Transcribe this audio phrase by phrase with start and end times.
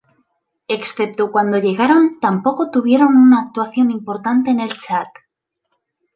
[0.67, 5.09] Excepto cuando llegaron, tampoco tuvieron una actuación importante en el chat.